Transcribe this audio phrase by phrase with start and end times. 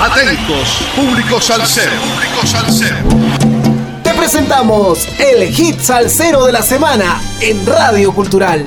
[0.00, 1.90] Atentos, público salsero.
[1.90, 2.96] Público salsero.
[4.04, 8.64] Te presentamos el hit salsero de la semana en Radio Cultural.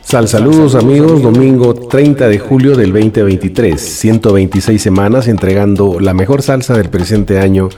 [0.00, 6.74] Sal saludos amigos, domingo 30 de julio del 2023, 126 semanas entregando la mejor salsa
[6.74, 7.68] del presente año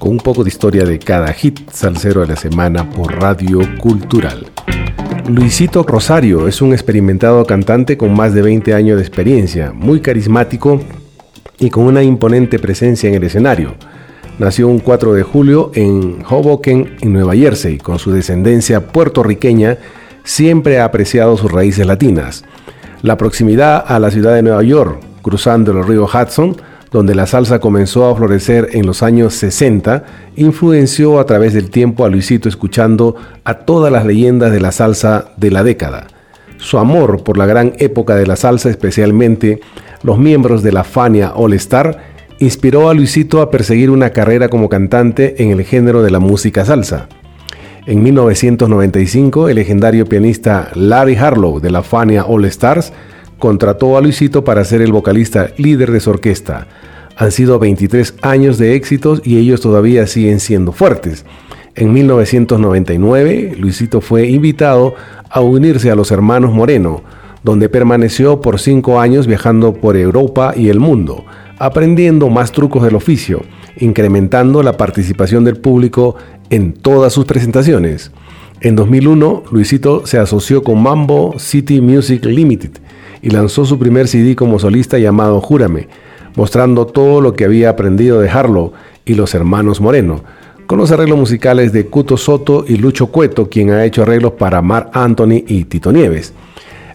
[0.00, 4.46] con un poco de historia de cada hit salsero de la semana por Radio Cultural.
[5.28, 10.80] Luisito Rosario es un experimentado cantante con más de 20 años de experiencia, muy carismático
[11.58, 13.74] y con una imponente presencia en el escenario.
[14.38, 19.76] Nació un 4 de julio en Hoboken, en Nueva Jersey, con su descendencia puertorriqueña,
[20.24, 22.44] siempre ha apreciado sus raíces latinas.
[23.02, 26.56] La proximidad a la ciudad de Nueva York, cruzando el río Hudson,
[26.90, 30.04] donde la salsa comenzó a florecer en los años 60,
[30.36, 35.32] influenció a través del tiempo a Luisito escuchando a todas las leyendas de la salsa
[35.36, 36.08] de la década.
[36.56, 39.60] Su amor por la gran época de la salsa, especialmente
[40.02, 41.98] los miembros de la Fania All Star,
[42.38, 46.64] inspiró a Luisito a perseguir una carrera como cantante en el género de la música
[46.64, 47.08] salsa.
[47.86, 52.92] En 1995, el legendario pianista Larry Harlow de la Fania All Stars
[53.40, 56.68] contrató a Luisito para ser el vocalista líder de su orquesta.
[57.16, 61.24] Han sido 23 años de éxitos y ellos todavía siguen siendo fuertes.
[61.74, 64.94] En 1999, Luisito fue invitado
[65.28, 67.02] a unirse a los hermanos Moreno,
[67.42, 71.24] donde permaneció por cinco años viajando por Europa y el mundo,
[71.58, 73.42] aprendiendo más trucos del oficio,
[73.78, 76.16] incrementando la participación del público
[76.50, 78.12] en todas sus presentaciones.
[78.60, 82.72] En 2001, Luisito se asoció con Mambo City Music Limited,
[83.22, 85.88] y lanzó su primer CD como solista llamado Júrame,
[86.36, 88.72] mostrando todo lo que había aprendido de Harlow
[89.04, 90.22] y los hermanos Moreno,
[90.66, 94.62] con los arreglos musicales de Cuto Soto y Lucho Cueto, quien ha hecho arreglos para
[94.62, 96.32] Mar Anthony y Tito Nieves.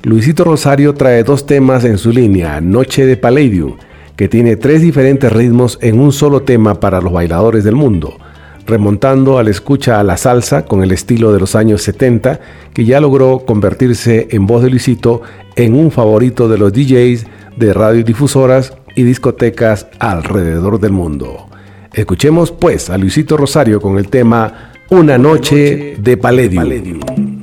[0.04, 3.76] Luisito Rosario trae dos temas en su línea, Noche de Palladium,
[4.16, 8.18] que tiene tres diferentes ritmos en un solo tema para los bailadores del mundo
[8.66, 12.40] remontando a la escucha a la salsa con el estilo de los años 70,
[12.74, 15.22] que ya logró convertirse en voz de Luisito
[15.56, 17.26] en un favorito de los DJs
[17.58, 21.48] de radiodifusoras y discotecas alrededor del mundo.
[21.94, 27.35] Escuchemos pues a Luisito Rosario con el tema Una noche de Palladium.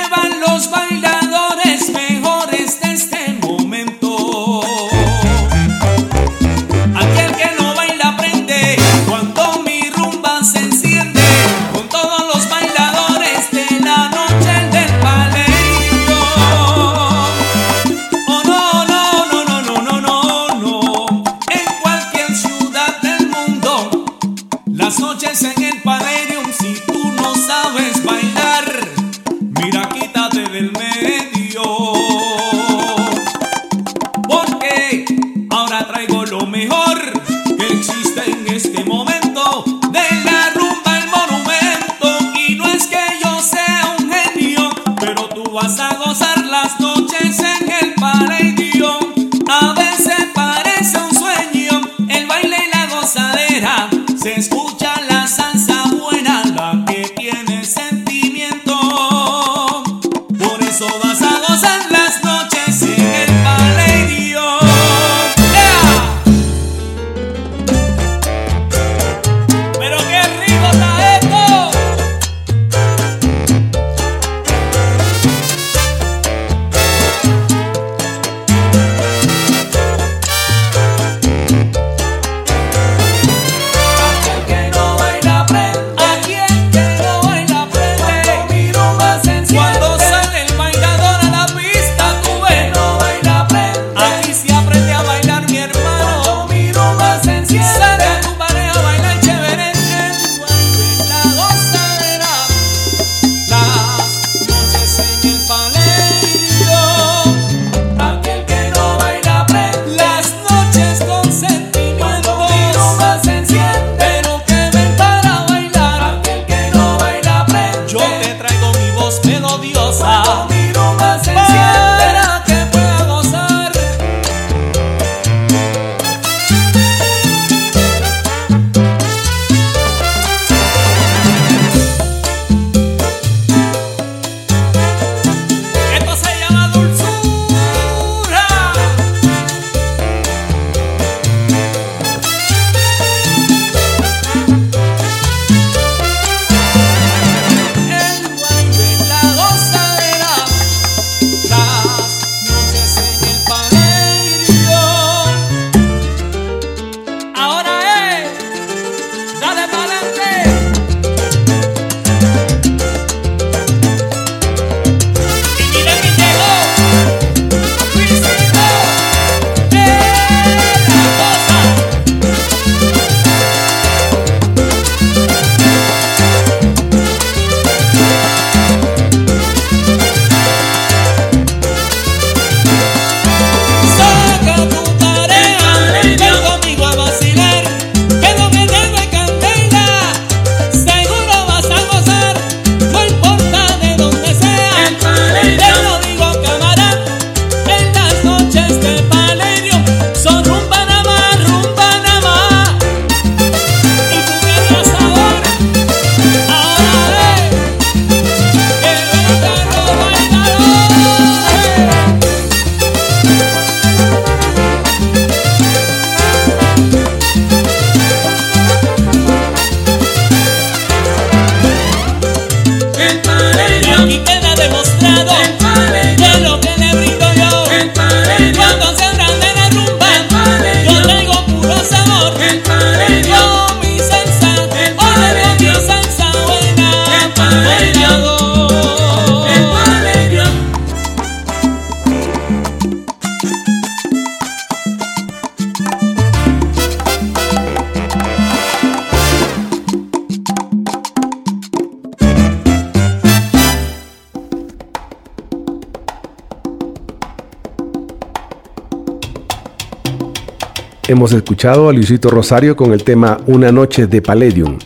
[261.09, 264.77] Hemos escuchado a Luisito Rosario con el tema Una noche de Palladium.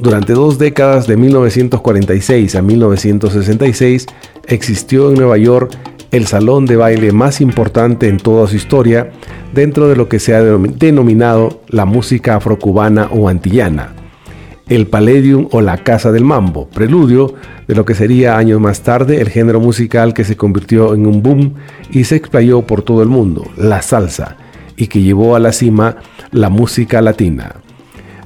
[0.00, 4.06] Durante dos décadas, de 1946 a 1966,
[4.48, 5.70] existió en Nueva York
[6.10, 9.12] el salón de baile más importante en toda su historia
[9.54, 13.94] dentro de lo que se ha denominado la música afrocubana o antillana,
[14.68, 17.34] el Palladium o la Casa del Mambo, preludio
[17.68, 21.22] de lo que sería años más tarde el género musical que se convirtió en un
[21.22, 21.54] boom
[21.92, 24.36] y se explayó por todo el mundo, la salsa,
[24.80, 25.96] y que llevó a la cima
[26.32, 27.56] la música latina.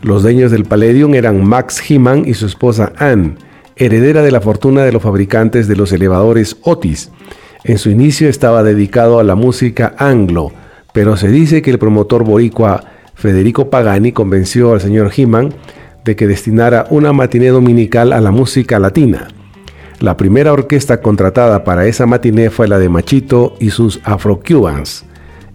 [0.03, 3.35] Los dueños del Palladium eran Max Heman y su esposa Anne,
[3.77, 7.11] heredera de la fortuna de los fabricantes de los elevadores Otis,
[7.65, 10.53] en su inicio estaba dedicado a la música anglo,
[10.93, 12.85] pero se dice que el promotor boricua
[13.15, 15.55] Federico Pagani convenció al señor Heman
[16.05, 19.29] de que destinara una matiné dominical a la música latina.
[19.99, 25.06] La primera orquesta contratada para esa matiné fue la de Machito y sus Afro-Cubans.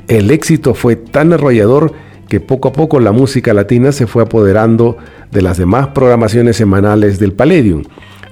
[0.10, 1.94] El éxito fue tan arrollador
[2.28, 4.98] que poco a poco la música latina se fue apoderando
[5.32, 7.84] de las demás programaciones semanales del Palladium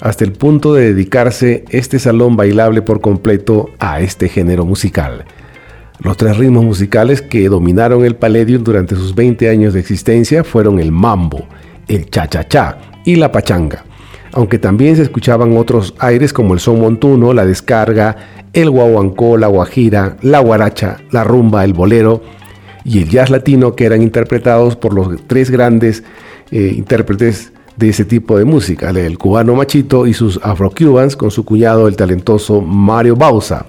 [0.02, 5.26] hasta el punto de dedicarse este salón bailable por completo a este género musical.
[6.00, 10.80] Los tres ritmos musicales que dominaron el Palladium durante sus 20 años de existencia fueron
[10.80, 11.48] el mambo,
[11.88, 13.86] el cha-cha-cha y la pachanga,
[14.34, 18.16] aunque también se escuchaban otros aires como el son montuno, la descarga,
[18.62, 22.24] el guaguancó, la guajira, la guaracha, la rumba, el bolero
[22.84, 26.04] y el jazz latino que eran interpretados por los tres grandes
[26.50, 31.46] eh, intérpretes de ese tipo de música, el cubano Machito y sus afro-cubans con su
[31.46, 33.68] cuñado el talentoso Mario Bausa,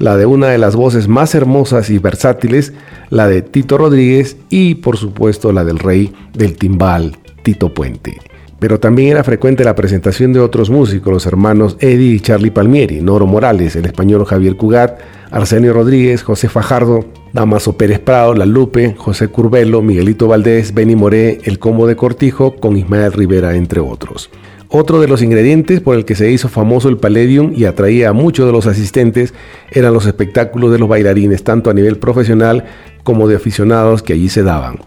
[0.00, 2.72] la de una de las voces más hermosas y versátiles,
[3.10, 8.16] la de Tito Rodríguez y por supuesto la del rey del timbal, Tito Puente.
[8.58, 13.02] Pero también era frecuente la presentación de otros músicos, los hermanos Eddie y Charlie Palmieri,
[13.02, 14.98] Noro Morales, el español Javier Cugat,
[15.30, 21.38] Arsenio Rodríguez, José Fajardo, Damaso Pérez Prado, La Lupe, José Curbelo, Miguelito Valdés, Benny Moré,
[21.44, 24.30] El Combo de Cortijo, con Ismael Rivera, entre otros.
[24.68, 28.12] Otro de los ingredientes por el que se hizo famoso el Palladium y atraía a
[28.12, 29.32] muchos de los asistentes
[29.70, 32.64] eran los espectáculos de los bailarines, tanto a nivel profesional
[33.04, 34.78] como de aficionados que allí se daban.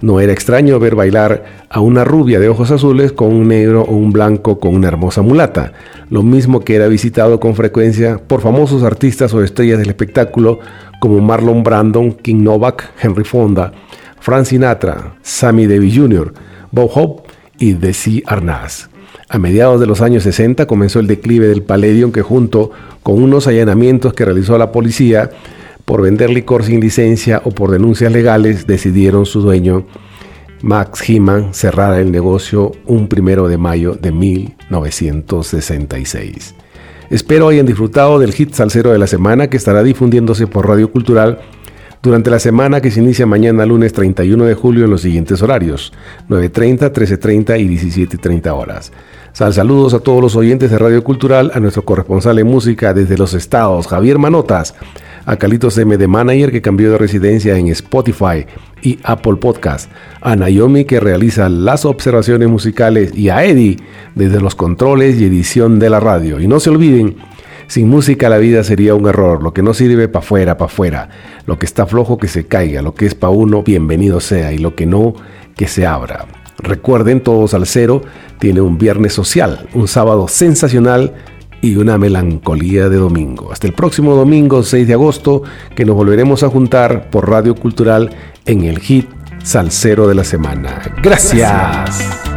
[0.00, 3.94] No era extraño ver bailar a una rubia de ojos azules con un negro o
[3.94, 5.72] un blanco con una hermosa mulata,
[6.10, 10.58] lo mismo que era visitado con frecuencia por famosos artistas o estrellas del espectáculo
[11.00, 13.72] como Marlon Brandon, King Novak, Henry Fonda,
[14.20, 16.32] Frank Sinatra, Sammy Davis Jr.,
[16.70, 18.88] Bob Hope y Desi Arnaz.
[19.28, 22.70] A mediados de los años 60 comenzó el declive del Palladium que junto
[23.02, 25.30] con unos allanamientos que realizó la policía
[25.84, 29.86] por vender licor sin licencia o por denuncias legales, decidieron su dueño,
[30.62, 36.54] Max Heman, cerrar el negocio un primero de mayo de 1966.
[37.10, 41.40] Espero hayan disfrutado del hit salsero de la semana que estará difundiéndose por Radio Cultural
[42.02, 45.92] durante la semana que se inicia mañana lunes 31 de julio en los siguientes horarios,
[46.28, 48.92] 9.30, 13.30 y 17.30 horas.
[49.32, 53.16] Sal saludos a todos los oyentes de Radio Cultural, a nuestro corresponsal en música desde
[53.16, 54.74] los estados, Javier Manotas,
[55.24, 55.96] a Calitos M.
[55.96, 58.46] de Manager que cambió de residencia en Spotify
[58.82, 63.16] y Apple Podcast, a Naomi que realiza las observaciones musicales.
[63.16, 63.76] Y a Eddie
[64.14, 66.40] desde los controles y edición de la radio.
[66.40, 67.16] Y no se olviden,
[67.68, 71.08] sin música la vida sería un error, lo que no sirve para afuera, para afuera,
[71.46, 74.58] lo que está flojo que se caiga, lo que es para uno, bienvenido sea, y
[74.58, 75.14] lo que no,
[75.56, 76.26] que se abra.
[76.58, 78.02] Recuerden, todos al cero
[78.38, 81.14] tiene un viernes social, un sábado sensacional
[81.62, 83.50] y una melancolía de domingo.
[83.52, 85.42] Hasta el próximo domingo 6 de agosto
[85.74, 88.10] que nos volveremos a juntar por Radio Cultural
[88.44, 89.08] en el hit
[89.42, 90.82] Salsero de la Semana.
[91.02, 92.31] Gracias.